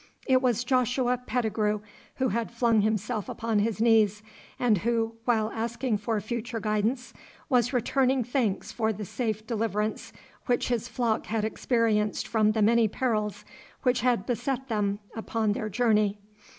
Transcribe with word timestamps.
It 0.25 0.41
was 0.41 0.63
Joshua 0.63 1.21
Pettigrue, 1.27 1.81
who 2.15 2.29
had 2.29 2.49
flung 2.49 2.81
himself 2.81 3.29
upon 3.29 3.59
his 3.59 3.79
knees, 3.79 4.23
and 4.57 4.79
who, 4.79 5.13
while 5.25 5.51
asking 5.53 5.99
for 5.99 6.19
future 6.19 6.59
guidance, 6.59 7.13
was 7.49 7.71
returning 7.71 8.23
thanks 8.23 8.71
for 8.71 8.91
the 8.91 9.05
safe 9.05 9.45
deliverance 9.45 10.11
which 10.47 10.69
his 10.69 10.87
flock 10.87 11.27
had 11.27 11.45
experienced 11.45 12.27
from 12.27 12.53
the 12.53 12.63
many 12.63 12.87
perils 12.87 13.45
which 13.83 14.01
had 14.01 14.25
beset 14.25 14.69
them 14.69 14.97
upon 15.15 15.51
their 15.51 15.69
journey. 15.69 16.17